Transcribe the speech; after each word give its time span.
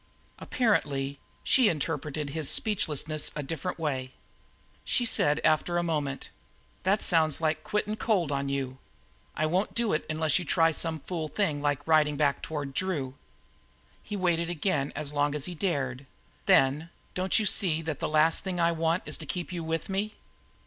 Apparently 0.39 1.19
she 1.43 1.69
interpreted 1.69 2.31
his 2.31 2.49
speechlessness 2.49 3.29
in 3.35 3.39
a 3.39 3.43
different 3.43 3.77
way. 3.77 4.13
She 4.83 5.05
said 5.05 5.39
after 5.43 5.77
a 5.77 5.83
moment: 5.83 6.31
"That 6.81 7.03
sounds 7.03 7.39
like 7.39 7.63
quittin' 7.63 7.97
cold 7.97 8.31
on 8.31 8.49
you. 8.49 8.79
I 9.35 9.45
won't 9.45 9.75
do 9.75 9.93
it 9.93 10.03
unless 10.09 10.39
you 10.39 10.43
try 10.45 10.71
some 10.71 11.01
fool 11.01 11.27
thing 11.27 11.61
like 11.61 11.85
riding 11.87 12.17
back 12.17 12.41
toward 12.41 12.73
Drew." 12.73 13.13
He 14.01 14.17
waited 14.17 14.49
again 14.49 14.91
as 14.95 15.13
long 15.13 15.35
as 15.35 15.45
he 15.45 15.53
dared, 15.53 16.07
then: 16.47 16.89
"Don't 17.13 17.37
you 17.37 17.45
see 17.45 17.83
that 17.83 17.99
the 17.99 18.09
last 18.09 18.43
thing 18.43 18.59
I 18.59 18.71
want 18.71 19.03
is 19.05 19.19
to 19.19 19.27
keep 19.27 19.53
you 19.53 19.63
with 19.63 19.87
me?" 19.87 20.15